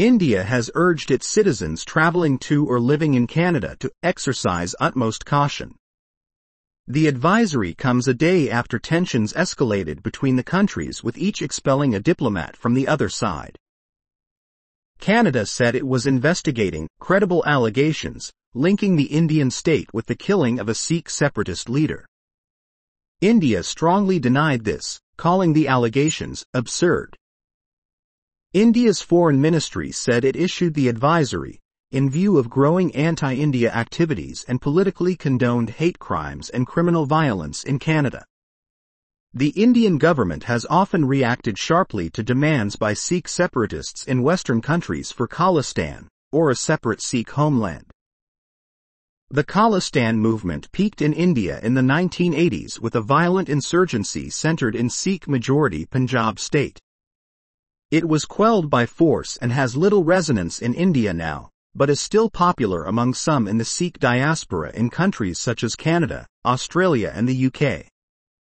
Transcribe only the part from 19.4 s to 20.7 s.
state with the killing of